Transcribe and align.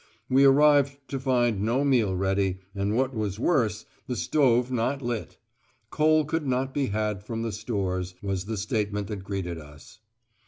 We 0.31 0.45
arrived 0.45 0.97
to 1.09 1.19
find 1.19 1.61
no 1.61 1.83
meal 1.83 2.15
ready, 2.15 2.57
and 2.73 2.97
what 2.97 3.13
was 3.13 3.37
worse, 3.39 3.85
the 4.07 4.15
stove 4.15 4.71
not 4.71 4.99
lit. 5.03 5.37
Coal 5.91 6.25
could 6.25 6.47
not 6.47 6.73
be 6.73 6.87
had 6.87 7.23
from 7.23 7.43
the 7.43 7.51
stores, 7.51 8.15
was 8.19 8.45
the 8.45 8.57
statement 8.57 9.05
that 9.09 9.23
greeted 9.23 9.59
us. 9.59 9.99